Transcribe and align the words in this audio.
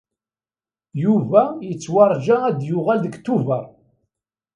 Yuba 1.03 1.41
yettwarǧa 1.67 2.35
ad 2.47 2.55
d-yuɣal 2.59 2.99
deg 3.03 3.15
Tubeṛ. 3.25 3.65